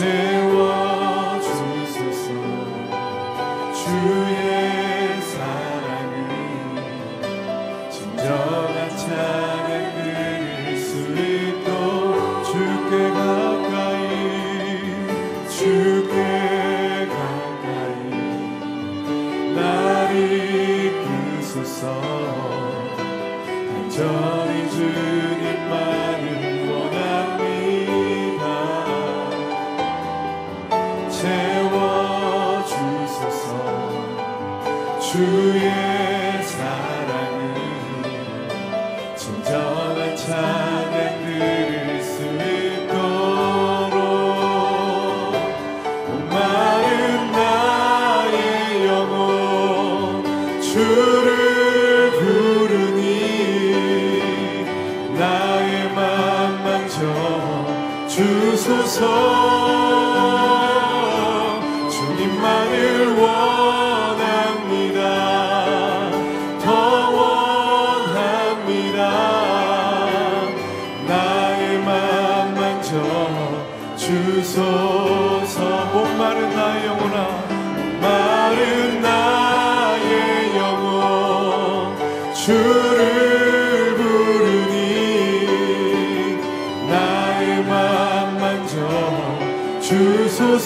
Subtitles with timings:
[0.00, 0.39] sin.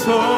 [0.05, 0.34] soul.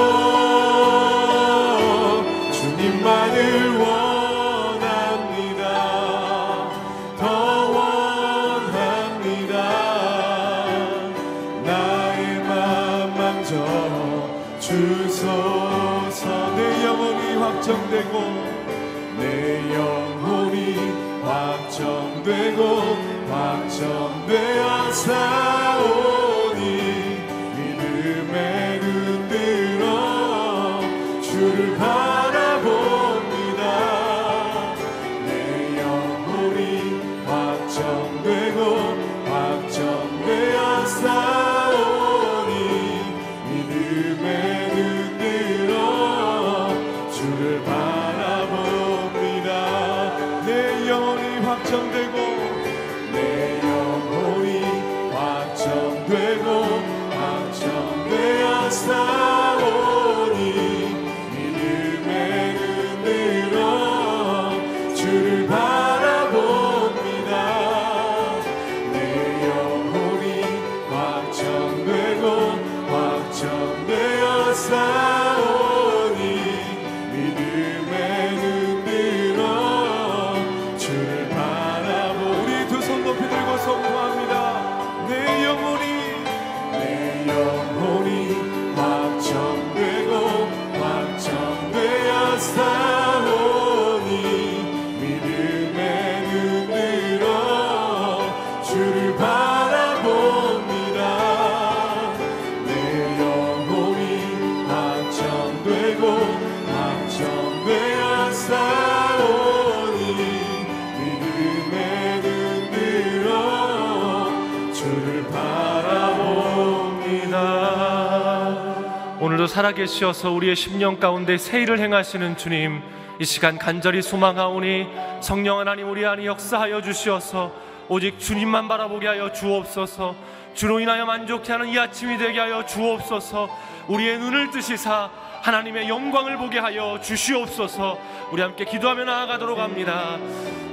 [119.47, 122.83] 살아계시어서 우리의 심령 가운데 세일을 행하시는 주님
[123.19, 124.87] 이 시간 간절히 소망하오니
[125.21, 127.53] 성령 하나님 우리 안에 역사하여 주시어서
[127.89, 130.15] 오직 주님만 바라보게 하여 주옵소서.
[130.54, 133.48] 주로 인하여 만족해하는 이 아침이 되게 하여 주옵소서.
[133.89, 135.10] 우리의 눈을 뜨시사
[135.47, 137.97] 하나님의 영광을 보게 하여 주시옵소서.
[138.33, 140.19] 우리 함께 기도하며 나아가도록 합니다.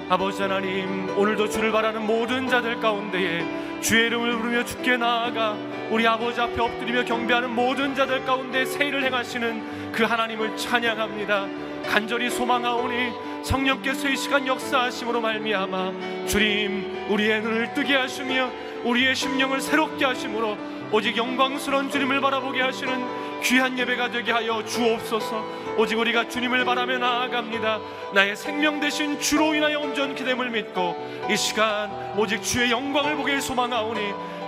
[0.10, 3.46] 아버지 하나님 오늘도 주를 바라는 모든 자들 가운데에
[3.81, 5.56] 주의 이름을 부르며 주께 나아가
[5.92, 11.46] 우리 아버지 앞에 엎드리며 경배하는 모든 자들 가운데 세일을 행하시는 그 하나님을 찬양합니다.
[11.88, 18.50] 간절히 소망하오니 성령께서 이 시간 역사하심으로 말미암아 주님 우리의 눈을 뜨게 하시며
[18.86, 20.58] 우리의 심령을 새롭게 하심으로
[20.92, 25.75] 오직 영광스러운 주님을 바라보게 하시는 귀한 예배가 되게 하여 주옵소서.
[25.78, 27.80] 오직 우리가 주님을 바라며 나아갑니다.
[28.13, 30.95] 나의 생명 대신 주로 인하여 온전히 됨을 믿고
[31.30, 34.00] 이 시간 오직 주의 영광을 보길 소망하오니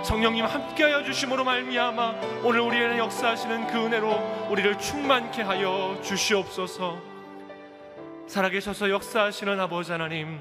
[0.02, 2.14] 성령님 함께하여 주심으로 말미암아
[2.44, 6.96] 오늘 우리의 역사하시는 그 은혜로 우리를 충만케 하여 주시옵소서.
[8.26, 10.40] 살아계셔서 역사하시는 아버지 하나님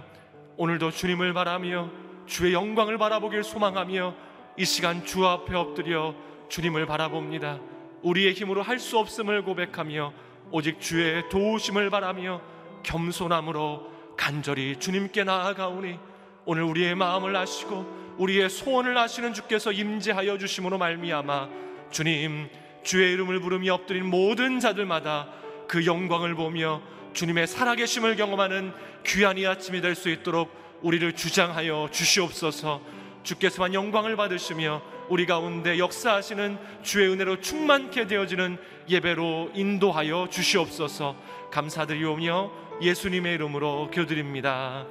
[0.58, 1.90] 오늘도 주님을 바라며
[2.26, 4.16] 주의 영광을 바라보길 소망하며
[4.58, 6.16] 이 시간 주 앞에 엎드려
[6.48, 7.60] 주님을 바라봅니다
[8.06, 10.14] 우리의 힘으로 할 수 없음을 고백하며
[10.52, 12.40] 오직 주의 도우심을 바라며
[12.84, 15.98] 겸손함으로 간절히 주님께 나아가오니
[16.46, 21.50] 오늘 우리의 마음을 아시고 우리의 소원을 아시는 주께서 임재하여 주심으로 말미암아
[21.90, 22.48] 주님
[22.84, 25.28] 주의 이름을 부르며 엎드린 모든 자들마다
[25.68, 26.82] 그 영광을 보며
[27.14, 28.72] 주님의 살아계심을 경험하는
[29.06, 30.54] 귀한 이 아침이 될 수 있도록
[30.84, 32.82] 우리를 주장하여 주시옵소서.
[33.24, 38.58] 주께서만 영광을 받으시며 우리 가운데 역사하시는 주의 은혜로 충만케 되어지는
[38.90, 41.16] 예배로 인도하여 주시옵소서.
[41.52, 44.88] 감사드리오며 예수님의 이름으로 교드립니다.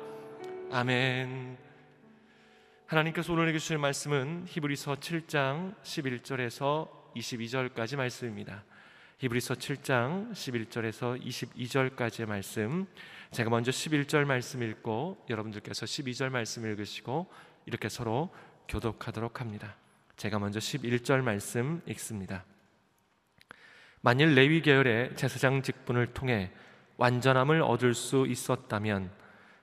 [0.71, 1.59] 아멘.
[2.87, 8.65] 하나님께서 오늘 주실 말씀은 히브리서 7장 11절에서 22절까지 말씀입니다.
[9.19, 12.87] 히브리서 7장 11절에서 22절까지의 말씀.
[13.31, 17.27] 제가 먼저 11절 말씀 읽고 여러분들께서 12절 말씀 읽으시고
[17.67, 18.31] 이렇게 서로
[18.69, 19.77] 교독하도록 합니다.
[20.17, 22.45] 제가 먼저 11절 말씀 읽습니다.
[24.01, 26.51] 만일 레위 계열의 제사장 직분을 통해
[26.97, 29.11] 완전함을 얻을 수 있었다면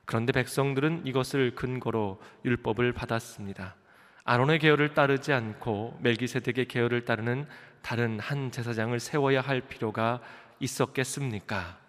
[0.05, 3.75] 그런데 백성들은 이것을 근거로 율법을 받았습니다.
[4.23, 7.47] 아론의 계열을 따르지 않고 멜기세덱의 계열을 따르는
[7.81, 10.21] 다른 한 제사장을 세워야 할 필요가
[10.59, 11.79] 있었겠습니까?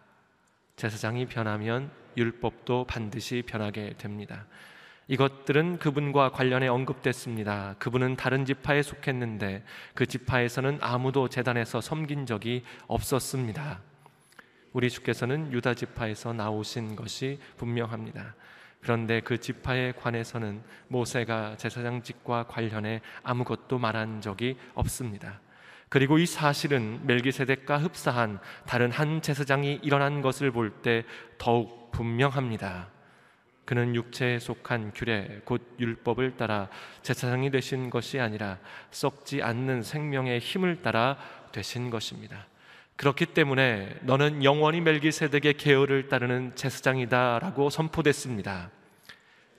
[0.76, 4.46] 제사장이 변하면 율법도 반드시 변하게 됩니다.
[5.08, 7.74] 이것들은 그분과 관련해 언급됐습니다.
[7.78, 9.64] 그분은 다른 지파에 속했는데
[9.94, 13.80] 그 지파에서는 아무도 재단에서 섬긴 적이 없었습니다.
[14.72, 18.34] 우리 주께서는 유다 지파에서 나오신 것이 분명합니다.
[18.80, 25.40] 그런데 그 지파에 관해서는 모세가 제사장직과 관련해 아무것도 말한 적이 없습니다.
[25.88, 31.04] 그리고 이 사실은 멜기세덱과 흡사한 다른 한 제사장이 일어난 것을 볼 때
[31.36, 32.88] 더욱 분명합니다.
[33.64, 36.68] 그는 육체에 속한 규례 곧 율법을 따라
[37.02, 38.58] 제사장이 되신 것이 아니라
[38.90, 41.16] 썩지 않는 생명의 힘을 따라
[41.52, 42.46] 되신 것입니다.
[42.96, 48.70] 그렇기 때문에 너는 영원히 멜기세덱의 계열을 따르는 제사장이다라고 선포됐습니다.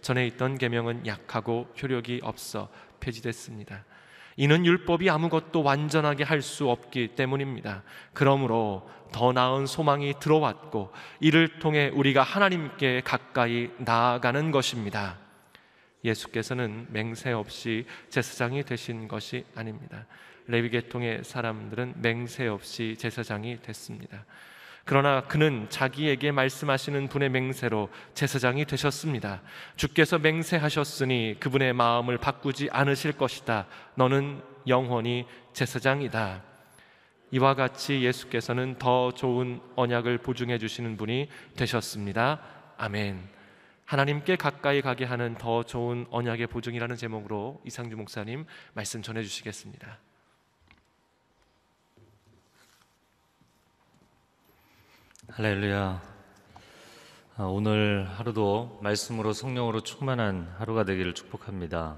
[0.01, 2.69] 전에 있던 계명은 약하고 효력이 없어
[2.99, 3.85] 폐지됐습니다.
[4.37, 7.83] 이는 율법이 아무것도 완전하게 할 수 없기 때문입니다.
[8.13, 15.17] 그러므로 더 나은 소망이 들어왔고 이를 통해 우리가 하나님께 가까이 나아가는 것입니다.
[16.03, 20.05] 예수께서는 맹세 없이 제사장이 되신 것이 아닙니다.
[20.47, 24.25] 레위 계통의 사람들은 맹세 없이 제사장이 됐습니다.
[24.85, 29.41] 그러나 그는 자기에게 말씀하시는 분의 맹세로 제사장이 되셨습니다.
[29.77, 33.67] 주께서 맹세하셨으니 그분의 마음을 바꾸지 않으실 것이다.
[33.95, 36.43] 너는 영원히 제사장이다.
[37.31, 42.41] 이와 같이 예수께서는 더 좋은 언약을 보증해 주시는 분이 되셨습니다.
[42.77, 43.19] 아멘.
[43.85, 49.97] 하나님께 가까이 가게 하는 더 좋은 언약의 보증이라는 제목으로 이상주 목사님 말씀 전해 주시겠습니다.
[55.29, 56.01] 할렐루야.
[57.37, 61.97] 아, 오늘 하루도 말씀으로 성령으로 충만한 하루가 되기를 축복합니다.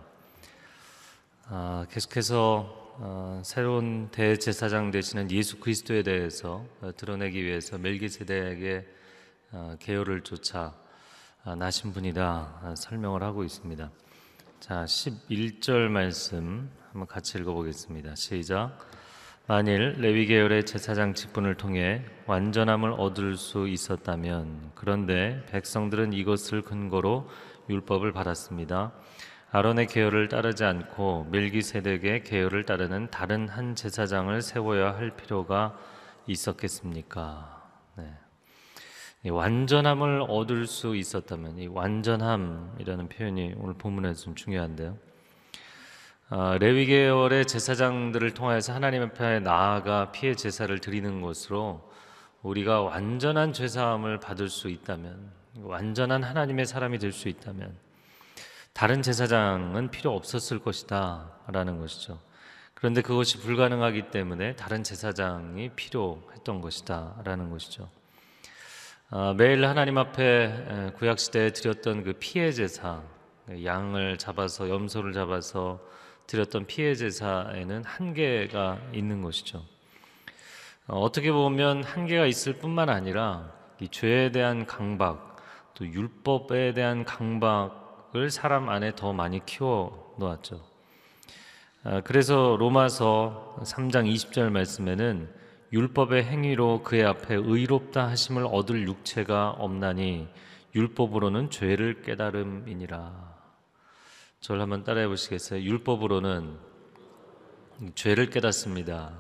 [1.48, 8.86] 아, 계속해서 어, 새로운 대제사장 되시는 예수 그리스도에 대해서 어, 드러내기 위해서 멜기세덱의
[9.52, 10.76] 어, 계열을 쫓아
[11.58, 13.92] 나신 분이다 설명을 하고 있습니다.
[14.60, 18.16] 자, 11절 말씀 한번 같이 읽어보겠습니다.
[18.16, 18.80] 시작.
[19.48, 27.30] 만일 레위 계열의 제사장 직분을 통해 완전함을 얻을 수 있었다면 그런데 백성들은 이것을 근거로
[27.70, 28.94] 율법을 받았습니다.
[29.52, 35.78] 아론의 계열을 따르지 않고 멜기세덱의 계열을 따르는 다른 한 제사장을 세워야 할 필요가
[36.26, 37.70] 있었겠습니까?
[37.98, 39.30] 네.
[39.30, 44.98] 완전함을 얻을 수 있었다면 이 완전함이라는 표현이 오늘 본문에서 좀 중요한데요.
[46.30, 51.88] 아, 레위 계열의 제사장들을 통해서 하나님 앞에 나아가 피해 제사를 드리는 것으로
[52.42, 57.78] 우리가 완전한 죄 사함을 받을 수 있다면 완전한 하나님의 사람이 될 수 있다면
[58.74, 62.20] 다른 제사장은 필요 없었을 것이다라는 것이죠.
[62.74, 67.88] 그런데 그것이 불가능하기 때문에 다른 제사장이 필요했던 것이다라는 것이죠.
[69.12, 73.04] 아, 매일 하나님 앞에 구약 시대에 드렸던 그 피해 제사,
[73.64, 75.80] 양을 잡아서 염소를 잡아서
[76.28, 79.64] 드렸던 피해 제사에는 한계가 있는 것이죠.
[80.88, 85.36] 어, 어떻게 보면 한계가 있을 뿐만 아니라 이 죄에 대한 강박,
[85.74, 90.62] 또 율법에 대한 강박을 사람 안에 더 많이 키워 놓았죠.
[91.84, 95.30] 아, 그래서 로마서 3장 20절 말씀에는
[95.74, 100.28] 율법의 행위로 그의 앞에 의롭다 하심을 얻을 육체가 없나니
[100.74, 103.35] 율법으로는 죄를 깨달음이니라.
[104.46, 105.64] 저를 한번 따라해 보시겠어요?
[105.64, 106.60] 율법으로는
[107.96, 109.12] 죄를 깨닫습니다.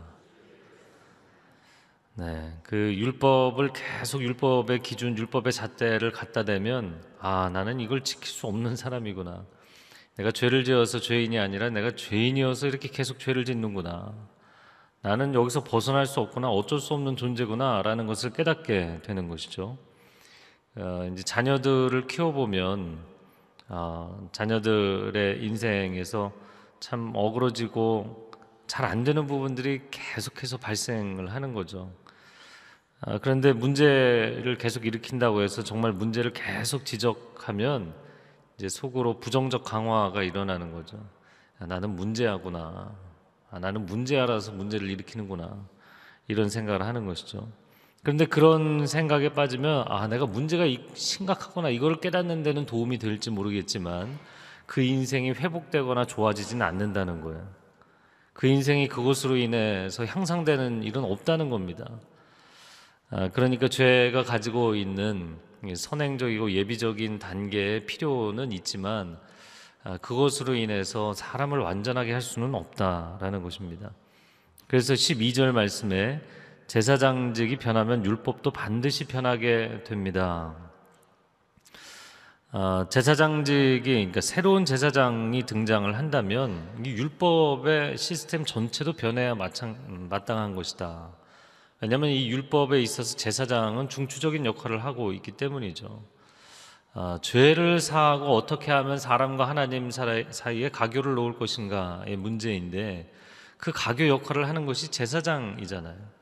[2.13, 8.45] 네, 그 율법을 계속 율법의 기준, 율법의 잣대를 갖다 대면 아 나는 이걸 지킬 수
[8.45, 9.43] 없는 사람이구나.
[10.17, 14.13] 내가 죄를 지어서 죄인이 아니라 내가 죄인이어서 이렇게 계속 죄를 짓는구나.
[15.01, 19.79] 나는 여기서 벗어날 수 없구나, 어쩔 수 없는 존재구나라는 것을 깨닫게 되는 것이죠.
[20.75, 23.14] 어, 이제 자녀들을 키워보면
[23.67, 26.31] 어, 자녀들의 인생에서
[26.79, 28.31] 참 어그러지고
[28.67, 31.91] 잘 안 되는 부분들이 계속해서 발생을 하는 거죠.
[33.01, 37.93] 아, 그런데 문제를 계속 일으킨다고 해서 정말 문제를 계속 지적하면
[38.57, 40.97] 이제 속으로 부정적 강화가 일어나는 거죠.
[41.59, 42.95] 아, 나는 문제야구나.
[43.51, 45.57] 아, 나는 문제라서 문제를 일으키는구나.
[46.27, 47.47] 이런 생각을 하는 것이죠.
[48.05, 54.19] 그런데 그런 생각에 빠지면 아 내가 문제가 심각하구나 이걸 깨닫는 데는 도움이 될지 모르겠지만
[54.67, 57.49] 그 인생이 회복되거나 좋아지지는 않는다는 거예요.
[58.31, 61.89] 그 인생이 그것으로 인해서 향상되는 일은 없다는 겁니다.
[63.09, 65.39] 아, 그러니까 죄가 가지고 있는
[65.75, 69.17] 선행적이고 예비적인 단계의 필요는 있지만
[69.83, 73.89] 아, 그것으로 인해서 사람을 완전하게 할 수는 없다라는 것입니다.
[74.67, 76.21] 그래서 12절 말씀에
[76.67, 80.55] 제사장직이 변하면 율법도 반드시 변하게 됩니다.
[82.51, 91.11] 어, 제사장직이 그러니까 새로운 제사장이 등장을 한다면 이 율법의 시스템 전체도 변해야 마찬, 마땅한 것이다.
[91.81, 96.01] 왜냐하면 이 율법에 있어서 제사장은 중추적인 역할을 하고 있기 때문이죠.
[96.93, 103.11] 어, 죄를 사하고 어떻게 하면 사람과 하나님 사이에 가교를 놓을 것인가의 문제인데
[103.57, 106.14] 그 가교 역할을 하는 것이 제사장이잖아요.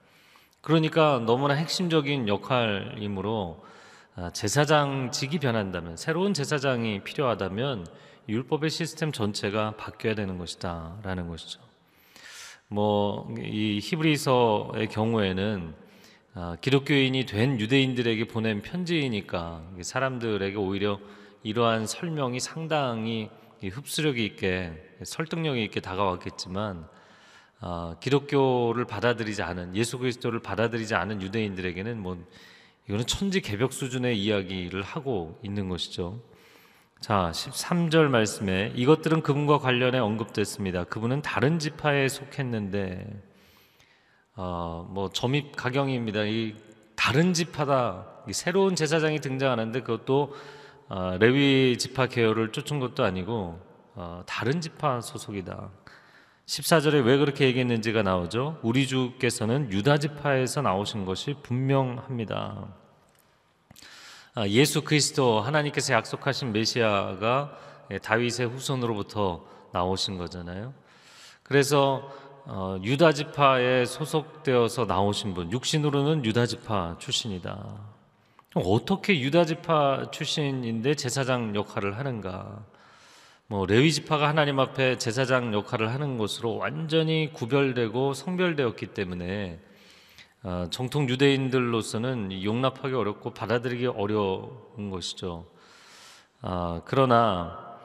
[0.63, 3.65] 그러니까 너무나 핵심적인 역할이므로
[4.15, 7.85] 아, 제사장직이 변한다면 새로운 제사장이 필요하다면
[8.29, 11.59] 율법의 시스템 전체가 바뀌어야 되는 것이다라는 것이죠.
[12.69, 15.75] 뭐 이 히브리서의 경우에는
[16.33, 20.97] 아, 기독교인이 된 유대인들에게 보낸 편지이니까 사람들에게 오히려
[21.43, 23.29] 이러한 설명이 상당히
[23.61, 24.71] 흡수력이 있게
[25.03, 26.87] 설득력이 있게 다가왔겠지만
[27.65, 32.17] 어, 기독교를 받아들이지 않은 예수 그리스도를 받아들이지 않은 유대인들에게는 뭐
[32.87, 36.19] 이거는 천지 개벽 수준의 이야기를 하고 있는 것이죠.
[36.99, 40.83] 자, 13절 말씀에 이것들은 그분과 관련해 언급됐습니다.
[40.83, 43.07] 그분은 다른 지파에 속했는데
[44.35, 46.25] 어, 뭐 점입 가경입니다.
[46.25, 46.55] 이
[46.97, 48.23] 다른 지파다.
[48.27, 50.33] 이 새로운 제사장이 등장하는데 그것도
[50.89, 53.57] 어, 레위 지파 계열을 쫓은 것도 아니고
[53.95, 55.69] 어, 다른 지파 소속이다.
[56.45, 58.59] 14절에 왜 그렇게 얘기했는지가 나오죠.
[58.63, 62.67] 우리 주께서는 유다 지파에서 나오신 것이 분명합니다.
[64.35, 67.57] 아, 예수 그리스도 하나님께서 약속하신 메시아가
[68.01, 70.73] 다윗의 후손으로부터 나오신 거잖아요.
[71.43, 72.11] 그래서
[72.45, 77.93] 어, 유다 지파에 소속되어서 나오신 분, 육신으로는 유다 지파 출신이다.
[78.55, 82.65] 어떻게 유다 지파 출신인데 제사장 역할을 하는가?
[83.47, 89.59] 뭐 레위 지파가 하나님 앞에 제사장 역할을 하는 것으로 완전히 구별되고 성별되었기 때문에
[90.43, 95.45] 어, 정통 유대인들로서는 용납하기 어렵고 받아들이기 어려운 것이죠.
[96.41, 97.77] 어, 그러나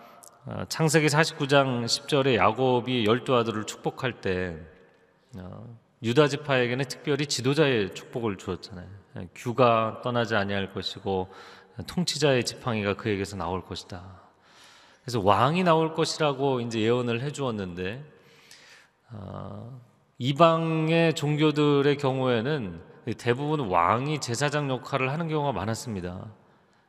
[0.47, 4.57] 어, 창세기 49장 10절에 야곱이 열두 아들을 축복할 때
[5.37, 8.87] 어, 유다 지파에게는 특별히 지도자의 축복을 주었잖아요.
[9.35, 11.29] 규가 떠나지 아니할 것이고
[11.89, 14.18] 통치자의 지팡이가 그에게서 나올 것이다.
[15.09, 18.05] 그래서 왕이 나올 것이라고 이제 예언을 해주었는데
[19.11, 19.81] 어,
[20.19, 22.79] 이방의 종교들의 경우에는
[23.17, 26.31] 대부분 왕이 제사장 역할을 하는 경우가 많았습니다.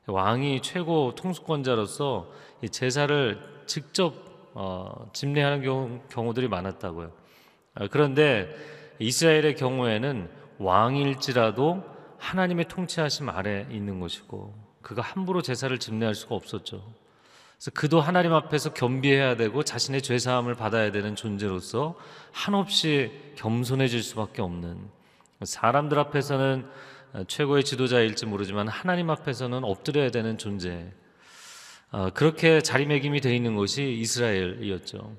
[0.05, 2.29] 왕이 최고 통수권자로서
[2.71, 4.13] 제사를 직접
[4.53, 7.13] 어, 집례하는 경우, 경우들이 많았다고요.
[7.75, 8.53] 아, 그런데
[8.99, 11.85] 이스라엘의 경우에는 왕일지라도
[12.17, 16.98] 하나님의 통치하심 아래 있는 것이고 그가 함부로 제사를 집례할 수가 없었죠.
[17.59, 21.97] 그래서 그도 하나님 앞에서 겸비해야 되고 자신의 죄 사함을 받아야 되는 존재로서
[22.31, 24.79] 한없이 겸손해질 수밖에 없는
[25.43, 26.65] 사람들 앞에서는
[27.27, 30.89] 최고의 지도자일지 모르지만 하나님 앞에서는 엎드려야 되는 존재.
[31.91, 35.17] 어, 그렇게 자리매김이 되어 있는 것이 이스라엘이었죠.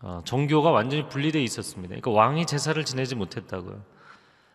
[0.00, 1.88] 어, 종교가 완전히 분리되어 있었습니다.
[1.90, 3.82] 그러니까 왕이 제사를 지내지 못했다고요.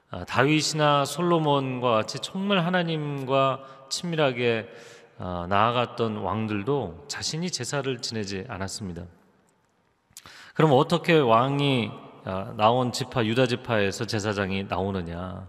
[0.10, 9.05] 아, 다윗이나 솔로몬과 같이 정말 하나님과 친밀하게 아, 나아갔던 왕들도 자신이 제사를 지내지 않았습니다.
[10.53, 11.91] 그럼 어떻게 왕이
[12.25, 15.48] 아, 나온 지파 유다 지파에서 제사장이 나오느냐?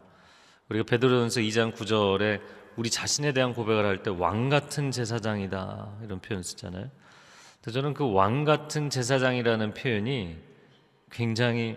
[0.68, 2.40] 우리가 베드로전서 2장 9절에
[2.76, 6.90] 우리 자신에 대한 고백을 할 때 왕 같은 제사장이다 이런 표현 쓰잖아요.
[7.72, 10.36] 저는 그 왕 같은 제사장이라는 표현이
[11.10, 11.76] 굉장히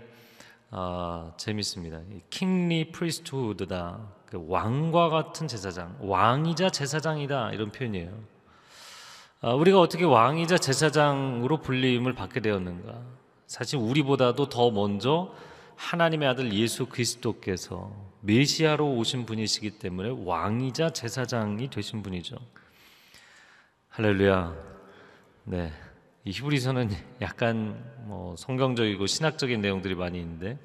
[0.71, 2.01] 아, 재밌습니다.
[2.29, 3.99] 킹리 프리스트후드다.
[4.29, 8.11] 그 왕과 같은 제사장, 왕이자 제사장이다 이런 표현이에요.
[9.41, 13.01] 아, 우리가 어떻게 왕이자 제사장으로 불림을 받게 되었는가?
[13.47, 15.33] 사실 우리보다도 더 먼저
[15.77, 22.35] 하나님의 아들 예수 그리스도께서 메시아로 오신 분이시기 때문에 왕이자 제사장이 되신 분이죠.
[23.89, 24.55] 할렐루야.
[25.45, 25.71] 네.
[26.23, 30.59] 이 히브리서는 약간 뭐 성경적이고 신학적인 내용들이 많이 있는데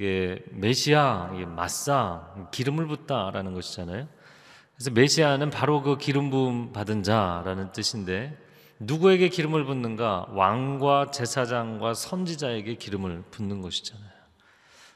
[0.00, 4.08] 이게 메시아, 이게 마사, 기름을 붓다라는 것이잖아요.
[4.74, 8.34] 그래서 메시아는 바로 그 기름 부음 받은 자라는 뜻인데
[8.78, 10.28] 누구에게 기름을 붓는가?
[10.30, 14.10] 왕과 제사장과 선지자에게 기름을 붓는 것이잖아요.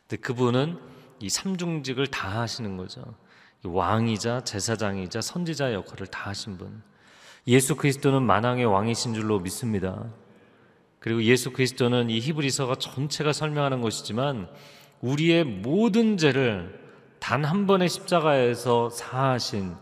[0.09, 0.79] 근데 그분은
[1.21, 3.03] 이 삼중직을 다 하시는 거죠.
[3.62, 6.83] 왕이자 제사장이자 선지자의 역할을 다 하신 분.
[7.47, 10.03] 예수 그리스도는 만왕의 왕이신 줄로 믿습니다.
[10.99, 14.49] 그리고 예수 그리스도는 이 히브리서가 전체가 설명하는 것이지만
[15.00, 16.85] 우리의 모든 죄를
[17.24, 19.74] 단 한 번의 십자가에서 사하신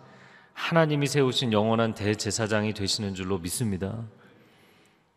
[0.53, 3.99] 하나님이 세우신 영원한 대제사장이 되시는 줄로 믿습니다.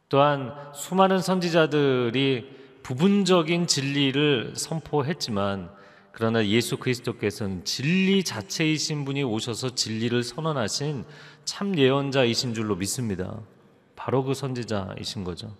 [0.10, 2.50] 또한 수많은 선지자들이
[2.82, 5.70] 부분적인 진리를 선포했지만
[6.12, 11.06] 그러나 예수 그리스도께서는 진리 자체이신 분이 오셔서 진리를 선언하신
[11.44, 13.40] 참 예언자이신 줄로 믿습니다.
[13.96, 15.54] 바로 그 선지자이신 거죠.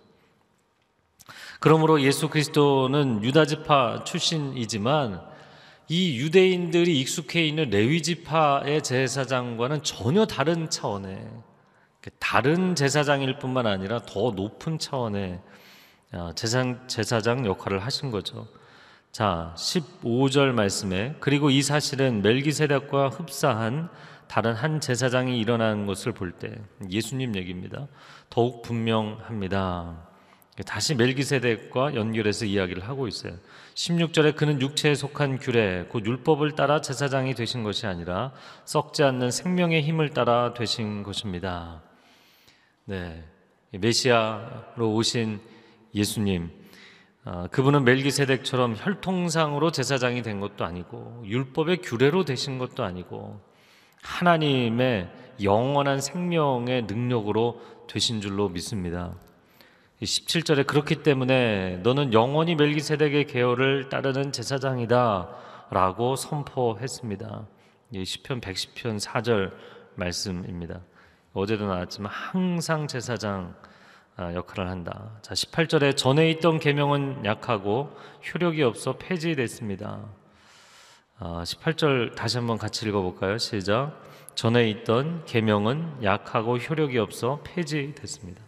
[1.60, 5.20] 그러므로 예수 그리스도는 유다 지파 출신이지만
[5.88, 11.28] 이 유대인들이 익숙해 있는 레위 지파의 제사장과는 전혀 다른 차원의
[12.18, 15.40] 다른 제사장일 뿐만 아니라 더 높은 차원의
[16.12, 18.46] 아, 제사장 역할을 하신 거죠.
[19.10, 23.88] 자, 15절 말씀에 그리고 이 사실은 멜기세덱과 흡사한
[24.28, 26.54] 다른 한 제사장이 일어난 것을 볼 때
[26.90, 27.86] 예수님 얘기입니다.
[28.28, 30.06] 더욱 분명합니다.
[30.64, 33.34] 다시 멜기세덱과 연결해서 이야기를 하고 있어요.
[33.74, 38.32] 16절에 그는 육체에 속한 규례 곧 율법을 따라 제사장이 되신 것이 아니라
[38.64, 41.82] 썩지 않는 생명의 힘을 따라 되신 것입니다.
[42.86, 43.22] 네.
[43.72, 45.40] 메시아로 오신
[45.94, 46.50] 예수님
[47.26, 53.40] 어, 그분은 멜기세덱처럼 혈통상으로 제사장이 된 것도 아니고 율법의 규례로 되신 것도 아니고
[54.02, 55.10] 하나님의
[55.42, 59.14] 영원한 생명의 능력으로 되신 줄로 믿습니다.
[60.02, 65.28] 17절에 그렇기 때문에 너는 영원히 멜기세덱의 계열을 따르는 제사장이다
[65.70, 67.46] 라고 선포했습니다.
[68.04, 69.52] 시편 110편 4절
[69.94, 70.80] 말씀입니다.
[71.32, 73.54] 어제도 나왔지만 항상 제사장
[74.16, 75.10] 아, 역할을 한다.
[75.20, 77.94] 자, 18절에 전에 있던 계명은 약하고
[78.32, 80.04] 효력이 없어 폐지됐습니다.
[81.20, 83.36] 18절 아, 다시 한번 같이 읽어 볼까요?
[83.36, 84.02] 시작.
[84.34, 88.45] 전에 있던 계명은 약하고 효력이 없어 폐지됐습니다.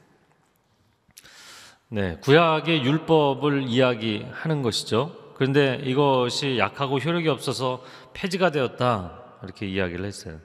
[1.90, 5.16] 네, 구약의 율법을 이야기하는 것이죠.
[5.36, 10.38] 그런데 이것이 약하고 효력이 없어서 폐지가 되었다 이렇게 이야기를 했어요.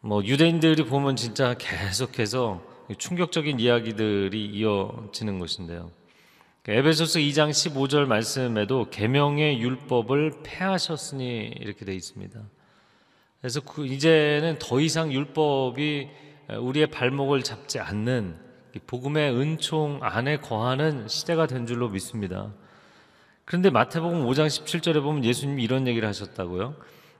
[0.00, 2.62] 뭐 유대인들이 보면 진짜 계속해서
[2.96, 5.90] 충격적인 이야기들이 이어지는 것인데요.
[6.68, 12.40] 에베소서 2장 15절 말씀에도 계명의 율법을 폐하셨으니 이렇게 되어 있습니다.
[13.40, 16.08] 그래서 그 이제는 더 이상 율법이
[16.60, 18.43] 우리의 발목을 잡지 않는
[18.80, 22.52] 복음의 은총 안에 거하는 시대가 된 줄로 믿습니다.
[23.44, 26.74] 그런데 마태복음 5장 17절에 보면 예수님이 이런 얘기를 하셨다고요.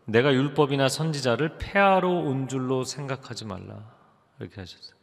[0.06, 3.90] 내가 율법이나 선지자를 폐하러 온 줄로 생각하지 말라.
[4.40, 4.94] 이렇게 하셨어요.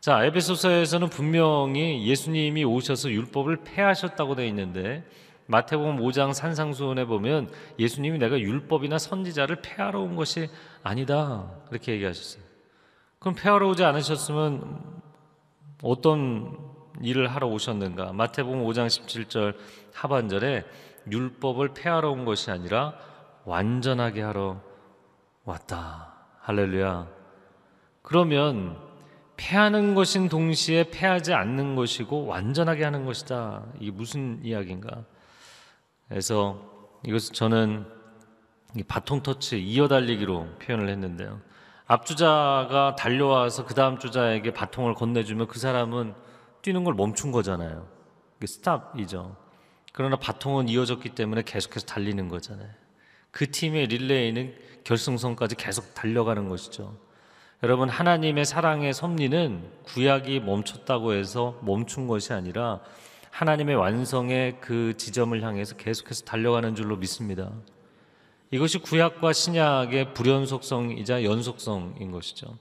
[0.00, 5.04] 자, 에베소서에서는 분명히 예수님이 오셔서 율법을 폐하셨다고 되어 있는데
[5.46, 10.48] 마태복음 5장 산상수훈에 보면 예수님이 내가 율법이나 선지자를 폐하러 온 것이
[10.82, 11.50] 아니다.
[11.68, 12.42] 그렇게 얘기하셨어요.
[13.18, 14.97] 그럼 폐하러 오지 않으셨으면
[15.82, 16.58] 어떤
[17.00, 18.12] 일을 하러 오셨는가?
[18.12, 19.56] 마태복음 5장 17절
[19.92, 20.64] 하반절에
[21.10, 22.94] 율법을 폐하러 온 것이 아니라
[23.44, 24.60] 완전하게 하러
[25.44, 26.14] 왔다.
[26.40, 27.08] 할렐루야.
[28.02, 28.76] 그러면
[29.36, 33.64] 폐하는 것인 동시에 폐하지 않는 것이고 완전하게 하는 것이다.
[33.78, 35.04] 이게 무슨 이야기인가?
[36.08, 36.60] 그래서
[37.06, 37.86] 이것을 저는
[38.88, 41.40] 바통 터치 이어달리기로 표현을 했는데요.
[41.88, 46.14] 앞주자가 달려와서 그 다음 주자에게 바통을 건네주면 그 사람은
[46.60, 47.88] 뛰는 걸 멈춘 거잖아요.
[48.44, 49.34] 스탑이죠.
[49.94, 52.68] 그러나 바통은 이어졌기 때문에 계속해서 달리는 거잖아요.
[53.30, 56.94] 그 팀의 릴레이는 결승선까지 계속 달려가는 것이죠.
[57.62, 62.80] 여러분 하나님의 사랑의 섭리는 구약이 멈췄다고 해서 멈춘 것이 아니라
[63.30, 67.50] 하나님의 완성의 그 지점을 향해서 계속해서 달려가는 줄로 믿습니다.
[68.50, 72.56] 이것이 구약과 신약의 불연속성이자 연속성인 것이죠.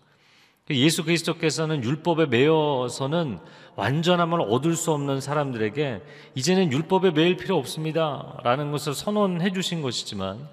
[0.69, 3.39] 예수 그리스도께서는 율법에 매여서는
[3.75, 6.01] 완전함을 얻을 수 없는 사람들에게
[6.35, 8.37] 이제는 율법에 매일 필요 없습니다.
[8.43, 10.45] 라는 것을 선언해 주신 것이지만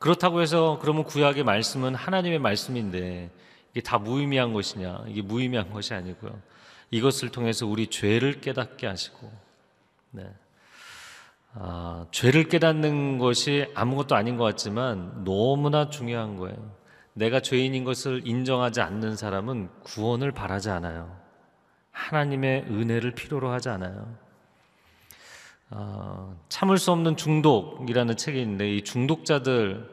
[0.00, 3.30] 그렇다고 해서 그러면 구약의 말씀은 하나님의 말씀인데
[3.70, 5.04] 이게 다 무의미한 것이냐?
[5.06, 6.36] 이게 무의미한 것이 아니고요.
[6.90, 9.30] 이것을 통해서 우리 죄를 깨닫게 하시고,
[10.10, 10.26] 네.
[11.54, 16.56] 아, 죄를 깨닫는 것이 아무것도 아닌 것 같지만 너무나 중요한 거예요.
[17.14, 21.14] 내가 죄인인 것을 인정하지 않는 사람은 구원을 바라지 않아요.
[21.90, 24.16] 하나님의 은혜를 필요로 하지 않아요.
[25.70, 29.90] 어, 참을 수 없는 중독이라는 책이 있는데 이 중독자들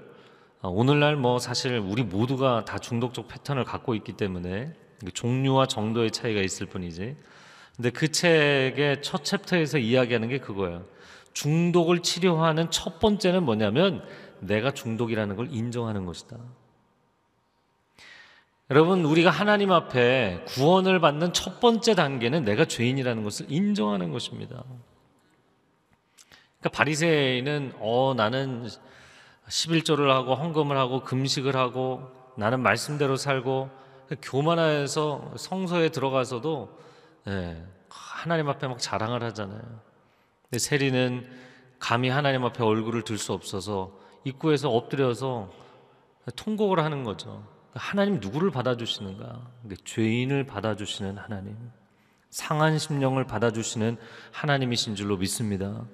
[0.61, 4.73] 어, 오늘날 뭐 사실 우리 모두가 다 중독적 패턴을 갖고 있기 때문에
[5.13, 7.15] 종류와 정도의 차이가 있을 뿐이지.
[7.75, 10.83] 근데 그 책의 첫 챕터에서 이야기하는 게 그거예요.
[11.39, 14.05] 중독을 치료하는 첫 번째는 뭐냐면
[14.39, 16.37] 내가 중독이라는 걸 인정하는 것이다.
[18.69, 24.63] 여러분, 우리가 하나님 앞에 구원을 받는 첫 번째 단계는 내가 죄인이라는 것을 인정하는 것입니다.
[26.59, 28.67] 그러니까 바리새인은 어 나는
[29.47, 32.03] 11조를 하고 헌금을 하고 금식을 하고
[32.35, 33.69] 나는 말씀대로 살고
[34.21, 36.77] 교만해서 성서에 들어가서도
[37.25, 39.88] 네, 하나님 앞에 막 자랑을 하잖아요.
[40.49, 41.27] 근데 세리는
[41.79, 43.91] 감히 하나님 앞에 얼굴을 들 수 없어서
[44.23, 45.51] 입구에서 엎드려서
[46.35, 47.47] 통곡을 하는 거죠.
[47.73, 49.47] 하나님 누구를 받아주시는가?
[49.85, 51.55] 죄인을 받아주시는 하나님,
[52.29, 53.97] 상한 심령을 받아주시는
[54.31, 55.85] 하나님이신 줄로 믿습니다.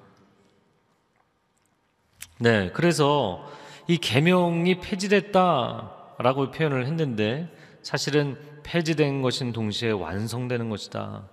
[2.40, 3.46] 네, 그래서
[3.88, 11.30] 이 계명이 폐지됐다라고 표현을 했는데 사실은 폐지된 것인 동시에 완성되는 것이다.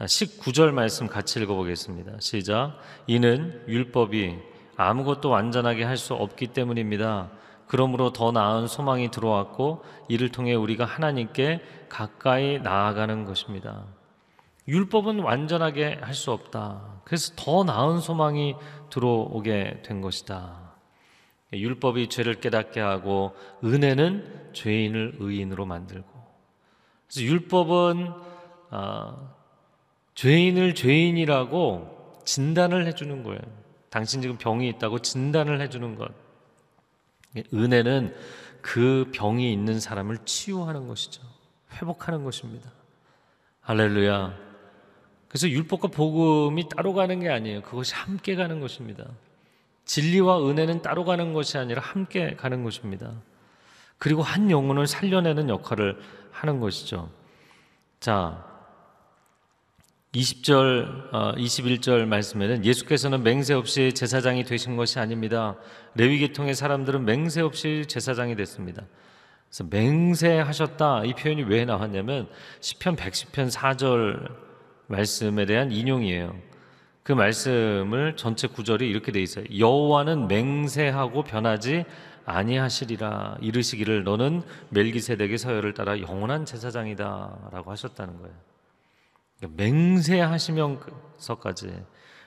[0.00, 2.20] 19절 말씀 같이 읽어보겠습니다.
[2.20, 2.78] 시작.
[3.06, 4.36] 이는 율법이
[4.76, 7.30] 아무것도 완전하게 할 수 없기 때문입니다.
[7.66, 13.84] 그러므로 더 나은 소망이 들어왔고 이를 통해 우리가 하나님께 가까이 나아가는 것입니다.
[14.68, 17.00] 율법은 완전하게 할 수 없다.
[17.04, 18.54] 그래서 더 나은 소망이
[18.90, 20.60] 들어오게 된 것이다.
[21.52, 26.08] 율법이 죄를 깨닫게 하고 은혜는 죄인을 의인으로 만들고.
[27.06, 28.12] 그래서 율법은
[28.72, 29.36] 어,
[30.16, 33.40] 죄인을 죄인이라고 진단을 해주는 거예요.
[33.90, 36.10] 당신 지금 병이 있다고 진단을 해주는 것.
[37.52, 38.14] 은혜는
[38.62, 41.22] 그 병이 있는 사람을 치유하는 것이죠.
[41.74, 42.70] 회복하는 것입니다.
[43.60, 44.34] 할렐루야.
[45.28, 47.60] 그래서 율법과 복음이 따로 가는 게 아니에요.
[47.62, 49.04] 그것이 함께 가는 것입니다.
[49.84, 53.12] 진리와 은혜는 따로 가는 것이 아니라 함께 가는 것입니다.
[53.98, 56.00] 그리고 한 영혼을 살려내는 역할을
[56.30, 57.10] 하는 것이죠.
[58.00, 58.55] 자,
[60.14, 65.56] 20절, 21절 어, 말씀에는 예수께서는 맹세 없이 제사장이 되신 것이 아닙니다.
[65.94, 68.84] 레위 계통의 사람들은 맹세 없이 제사장이 됐습니다.
[69.48, 72.28] 그래서 맹세하셨다 이 표현이 왜 나왔냐면
[72.60, 74.30] 시편 110편 4절
[74.86, 76.34] 말씀에 대한 인용이에요.
[77.02, 79.44] 그 말씀을 전체 구절이 이렇게 돼 있어요.
[79.56, 81.84] 여호와는 맹세하고 변하지
[82.24, 88.34] 아니하시리라 이르시기를 너는 멜기세덱의 서열을 따라 영원한 제사장이다라고 하셨다는 거예요.
[89.38, 91.84] 그러니까 맹세하시면서까지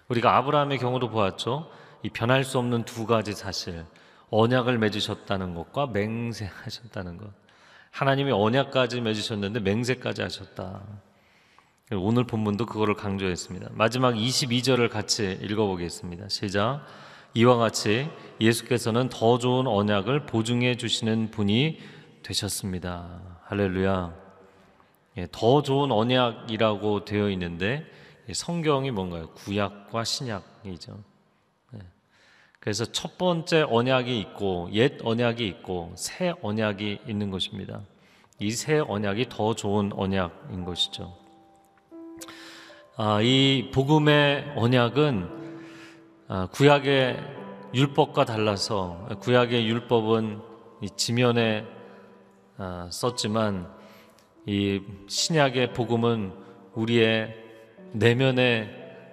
[0.07, 1.69] 우리가 아브라함의 경우도 보았죠.
[2.03, 3.85] 이 변할 수 없는 두 가지 사실
[4.29, 7.31] 언약을 맺으셨다는 것과 맹세하셨다는 것.
[7.91, 10.81] 하나님이 언약까지 맺으셨는데 맹세까지 하셨다.
[11.91, 13.69] 오늘 본문도 그거를 강조했습니다.
[13.73, 16.29] 마지막 22절을 같이 읽어보겠습니다.
[16.29, 16.85] 시작.
[17.33, 18.07] 이와 같이
[18.39, 21.79] 예수께서는 더 좋은 언약을 보증해 주시는 분이
[22.21, 23.21] 되셨습니다.
[23.45, 24.28] 할렐루야.
[25.19, 27.85] 예, 더 좋은 언약이라고 되어 있는데
[28.31, 29.29] 성경이 뭔가요?
[29.31, 30.97] 구약과 신약이죠.
[31.75, 31.79] 예.
[32.61, 37.81] 그래서 첫 번째 언약이 있고 옛 언약이 있고 새 언약이 있는 것입니다.
[38.39, 41.13] 이 새 언약이 더 좋은 언약인 것이죠.
[42.95, 45.39] 아, 이 복음의 언약은
[46.29, 47.19] 아, 구약의
[47.73, 50.41] 율법과 달라서 구약의 율법은
[50.95, 51.65] 지면에
[52.57, 53.78] 아, 썼지만
[54.51, 56.33] 이 신약의 복음은
[56.73, 57.35] 우리의
[57.91, 58.67] 내면에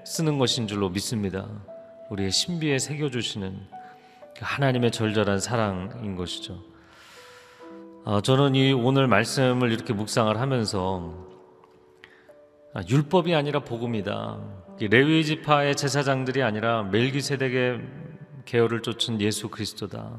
[0.06, 1.46] 쓰는 것인 줄로 믿습니다.
[2.08, 3.54] 우리의 신비에 새겨 주시는
[4.34, 6.64] 그 하나님의 절절한 사랑인 것이죠.
[8.06, 11.12] 아, 저는 이 오늘 말씀을 이렇게 묵상을 하면서
[12.72, 14.38] 아, 율법이 아니라 복음이다.
[14.90, 17.82] 레위 지파의 제사장들이 아니라 멜기세덱의
[18.46, 20.18] 계열을 쫓은 예수 그리스도다.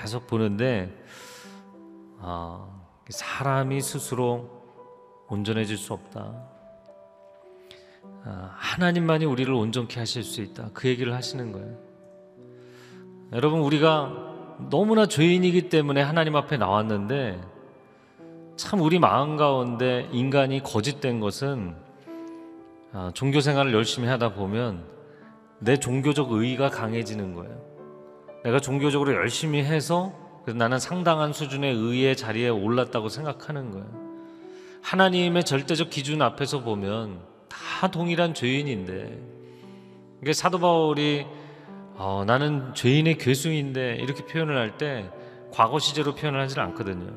[0.00, 0.90] 계속 보는데
[2.20, 2.81] 아,
[3.12, 4.48] 사람이 스스로
[5.28, 6.34] 온전해질 수 없다.
[8.24, 10.70] 아, 하나님만이 우리를 온전케 하실 수 있다.
[10.72, 11.76] 그 얘기를 하시는 거예요.
[13.32, 14.32] 여러분 우리가
[14.70, 17.40] 너무나 죄인이기 때문에 하나님 앞에 나왔는데
[18.56, 21.74] 참 우리 마음 가운데 인간이 거짓된 것은
[22.92, 24.84] 아, 종교 생활을 열심히 하다 보면
[25.58, 27.60] 내 종교적 의의가 강해지는 거예요.
[28.44, 33.86] 내가 종교적으로 열심히 해서 나는 상당한 수준의 의의 자리에 올랐다고 생각하는 거예요.
[34.82, 39.18] 하나님의 절대적 기준 앞에서 보면 다 동일한 죄인인데
[40.22, 41.26] 이게 사도 바울이
[41.94, 45.08] 어, 나는 죄인의 괴수인데 이렇게 표현을 할 때
[45.52, 47.12] 과거 시제로 표현을 하지 않거든요.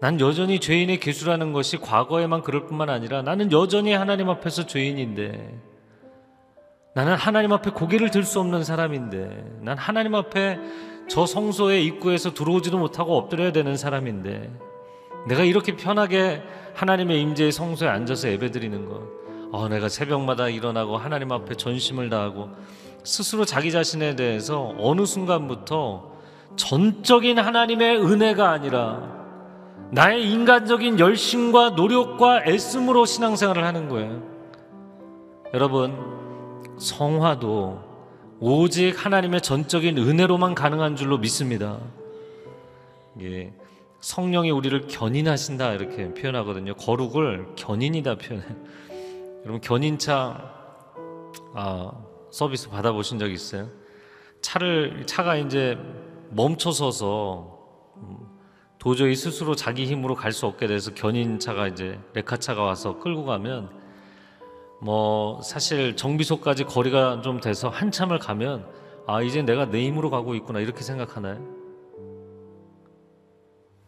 [0.00, 5.58] 난 여전히 죄인의 괴수라는 것이 과거에만 그럴 뿐만 아니라 나는 여전히 하나님 앞에서 죄인인데
[6.94, 10.58] 나는 하나님 앞에 고개를 들 수 없는 사람인데 난 하나님 앞에
[11.08, 14.50] 저 성소의 입구에서 들어오지도 못하고 엎드려야 되는 사람인데
[15.28, 16.42] 내가 이렇게 편하게
[16.74, 19.02] 하나님의 임재의 성소에 앉아서 예배드리는 것
[19.52, 22.50] 어, 내가 새벽마다 일어나고 하나님 앞에 전심을 다하고
[23.04, 26.16] 스스로 자기 자신에 대해서 어느 순간부터
[26.56, 29.16] 전적인 하나님의 은혜가 아니라
[29.90, 34.22] 나의 인간적인 열심과 노력과 애씀으로 신앙생활을 하는 거예요.
[35.54, 35.94] 여러분,
[36.78, 37.85] 성화도
[38.40, 41.78] 오직 하나님의 전적인 은혜로만 가능한 줄로 믿습니다.
[43.22, 43.52] 예,
[44.00, 46.74] 성령이 우리를 견인하신다 이렇게 표현하거든요.
[46.74, 48.46] 거룩을 견인이다 표현해.
[49.42, 50.52] 여러분 견인차
[51.54, 51.92] 아,
[52.30, 53.70] 서비스 받아보신 적 있어요?
[54.42, 55.78] 차를 차가 이제
[56.30, 57.58] 멈춰서서
[57.96, 58.18] 음,
[58.78, 63.70] 도저히 스스로 자기 힘으로 갈 수 없게 돼서 견인차가 이제 레카차가 와서 끌고 가면
[64.80, 68.66] 뭐 사실 정비소까지 거리가 좀 돼서 한참을 가면
[69.06, 71.56] 아 이제 내가 내 힘으로 가고 있구나 이렇게 생각하나요?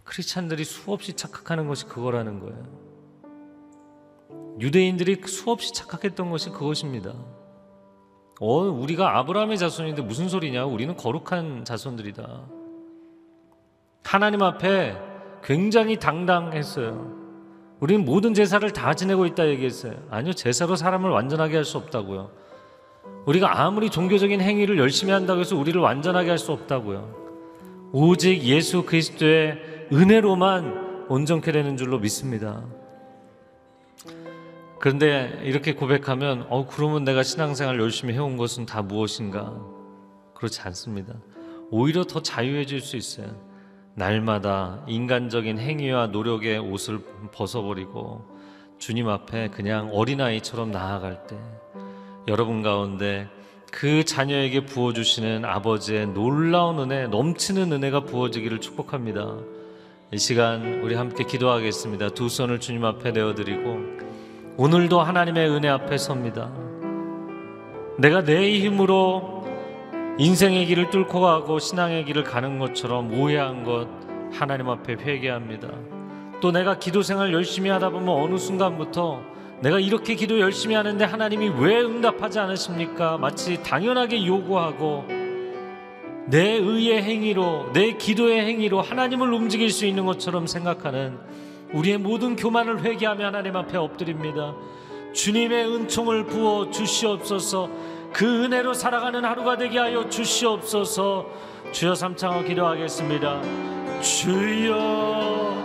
[0.04, 2.88] 크리스찬들이 수없이 착각하는 것이 그거라는 거예요.
[4.60, 7.14] 유대인들이 수없이 착각했던 것이 그것입니다.
[8.40, 10.64] 어, 우리가 아브라함의 자손인데 무슨 소리냐?
[10.64, 12.46] 우리는 거룩한 자손들이다.
[14.04, 14.96] 하나님 앞에
[15.42, 17.17] 굉장히 당당했어요.
[17.80, 19.94] 우리는 모든 제사를 다 지내고 있다 얘기했어요.
[20.10, 22.30] 아니요, 제사로 사람을 완전하게 할 수 없다고요.
[23.26, 27.90] 우리가 아무리 종교적인 행위를 열심히 한다고 해서 우리를 완전하게 할 수 없다고요.
[27.92, 32.62] 오직 예수 그리스도의 은혜로만 온전케 되는 줄로 믿습니다.
[34.80, 39.54] 그런데 이렇게 고백하면 어 그러면 내가 신앙생활 열심히 해온 것은 다 무엇인가?
[40.34, 41.14] 그렇지 않습니다.
[41.70, 43.28] 오히려 더 자유해질 수 있어요.
[43.98, 47.00] 날마다 인간적인 행위와 노력의 옷을
[47.32, 48.24] 벗어버리고
[48.78, 51.36] 주님 앞에 그냥 어린아이처럼 나아갈 때
[52.28, 53.28] 여러분 가운데
[53.72, 59.36] 그 자녀에게 부어주시는 아버지의 놀라운 은혜, 넘치는 은혜가 부어지기를 축복합니다.
[60.12, 62.10] 이 시간 우리 함께 기도하겠습니다.
[62.10, 63.78] 두 손을 주님 앞에 내어드리고
[64.56, 66.52] 오늘도 하나님의 은혜 앞에 섭니다.
[67.98, 69.37] 내가 내 힘으로
[70.20, 73.86] 인생의 길을 뚫고 가고 신앙의 길을 가는 것처럼 오해한 것
[74.32, 75.68] 하나님 앞에 회개합니다.
[76.40, 79.22] 또 내가 기도 생활 열심히 하다 보면 어느 순간부터
[79.60, 83.16] 내가 이렇게 기도 열심히 하는데 하나님이 왜 응답하지 않으십니까?
[83.18, 85.04] 마치 당연하게 요구하고
[86.26, 91.16] 내 의의 행위로 내 기도의 행위로 하나님을 움직일 수 있는 것처럼 생각하는
[91.72, 94.54] 우리의 모든 교만을 회개하며 하나님 앞에 엎드립니다.
[95.12, 97.70] 주님의 은총을 부어 주시옵소서.
[98.12, 101.26] 그 은혜로 살아가는 하루가 되게 하여 주시옵소서.
[101.72, 103.42] 주여 삼창어 기도하겠습니다.
[104.00, 105.64] 주여,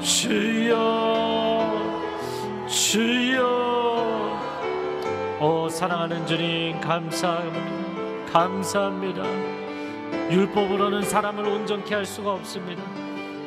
[0.00, 0.76] 주여,
[2.66, 3.66] 주여.
[5.40, 8.32] 오 사랑하는 주님 감사합니다.
[8.32, 9.22] 감사합니다.
[10.30, 12.82] 율법으로는 사람을 온전케 할 수가 없습니다.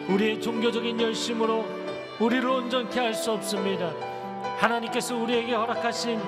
[0.07, 1.65] 우리의 종교적인 열심으로
[2.19, 3.91] 우리를 온전케 할 수 없습니다.
[4.59, 6.19] 하나님께서 우리에게 허락하신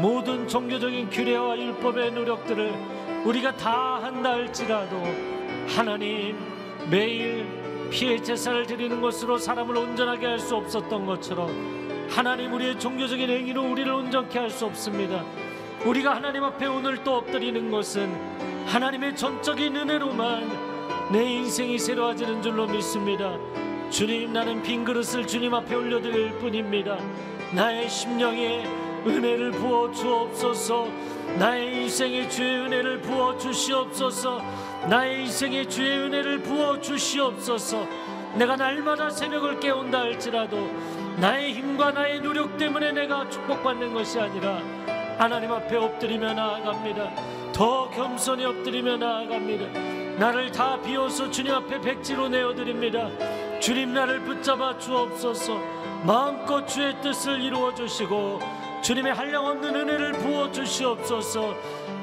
[0.00, 2.72] 모든 종교적인 규례와 율법의 노력들을
[3.24, 5.02] 우리가 다 한다 할지라도
[5.68, 6.36] 하나님
[6.90, 7.46] 매일
[7.90, 13.90] 피해 제사를 드리는 것으로 사람을 온전하게 할 수 없었던 것처럼 하나님 우리의 종교적인 행위로 우리를
[13.90, 15.24] 온전케 할 수 없습니다.
[15.84, 18.12] 우리가 하나님 앞에 오늘 또 엎드리는 것은
[18.66, 23.36] 하나님의 전적인 은혜로만 내 인생이 새로워지는 줄로 믿습니다.
[23.90, 26.98] 주님 나는 빈 그릇을 주님 앞에 올려드릴 뿐입니다.
[27.54, 30.88] 나의 심령에 은혜를 부어 주옵소서.
[31.38, 34.40] 나의 인생에 주의 은혜를 부어 주시옵소서.
[34.88, 37.86] 나의 인생에 주의 은혜를 부어 주시옵소서.
[38.34, 40.70] 내가 날마다 새벽을 깨운다 할지라도
[41.16, 44.60] 나의 힘과 나의 노력 때문에 내가 축복받는 것이 아니라
[45.18, 47.10] 하나님 앞에 엎드리며 나아갑니다.
[47.52, 50.18] 더 겸손히 엎드리며 나아갑니다.
[50.18, 53.08] 나를 다 비워서 주님 앞에 백지로 내어드립니다.
[53.60, 55.58] 주님 나를 붙잡아 주옵소서.
[56.04, 58.40] 마음껏 주의 뜻을 이루어 주시고
[58.82, 61.54] 주님의 한량없는 은혜를 부어 주시옵소서.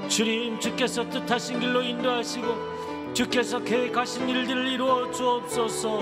[0.09, 6.01] 주님 주께서 뜻하신 길로 인도하시고 주께서 계획하신 일들을 이루어 주옵소서.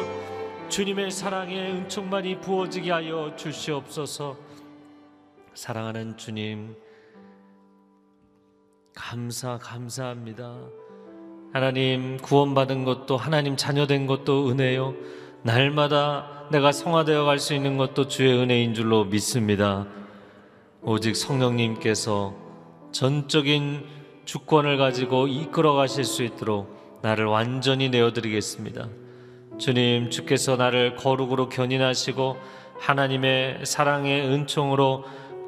[0.69, 4.37] 주님의 사랑의 은총만이 부어지게 하여 주시옵소서.
[5.53, 6.75] 사랑하는 주님
[8.95, 10.55] 감사 감사합니다.
[11.53, 14.95] 하나님 구원받은 것도 하나님 자녀된 것도 은혜요.
[15.43, 19.85] 날마다 내가 성화되어 갈 수 있는 것도 주의 은혜인 줄로 믿습니다.
[20.83, 22.33] 오직 성령님께서
[22.91, 23.85] 전적인
[24.25, 28.89] 주권을 가지고 이끌어 가실 수 있도록 나를 완전히 내어드리겠습니다.
[29.59, 32.35] 주님, 주께서 나를 거룩으로 견인하시고
[32.79, 35.03] 하나님의 사랑의 은총으로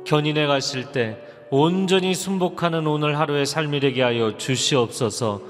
[0.05, 1.17] 견인해 가실 때
[1.49, 5.41] 온전히 순복하는 오늘 하루의 삶이 되게 하여 주시옵소서.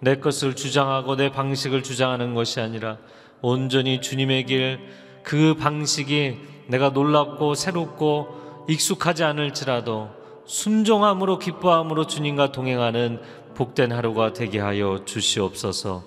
[0.00, 2.98] 내 것을 주장하고 내 방식을 주장하는 것이 아니라
[3.42, 4.80] 온전히 주님의 길,
[5.22, 8.39] 그 방식이 내가 놀랍고 새롭고
[8.70, 10.10] 익숙하지 않을지라도
[10.46, 13.20] 순종함으로 기뻐함으로 주님과 동행하는
[13.54, 16.04] 복된 하루가 되게 하여 주시옵소서.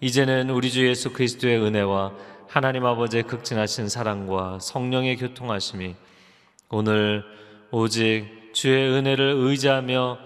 [0.00, 2.14] 이제는 우리 주 예수 그리스도의 은혜와
[2.48, 5.94] 하나님 아버지의 극진하신 사랑과 성령의 교통하심이
[6.70, 7.24] 오늘
[7.70, 10.18] 오직 주의 은혜를 의지하며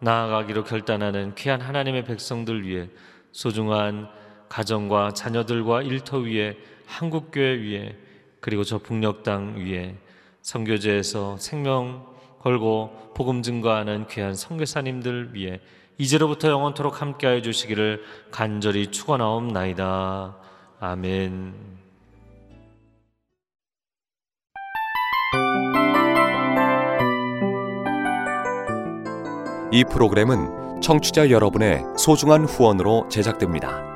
[0.00, 2.88] 나아가기로 결단하는 귀한 하나님의 백성들 위해
[3.32, 4.08] 소중한
[4.48, 6.56] 가정과 자녀들과 일터 위에
[6.86, 7.98] 한국교회 위에
[8.40, 9.96] 그리고 저 북녘 땅 위에
[10.46, 12.06] 선교제에서 생명
[12.38, 15.58] 걸고 복음 증거하는 귀한 선교사님들 위해
[15.98, 20.36] 이제로부터 영원토록 함께하여 주시기를 간절히 축원하옵나이다.
[20.78, 21.52] 아멘.
[29.72, 33.95] 이 프로그램은 청취자 여러분의 소중한 후원으로 제작됩니다.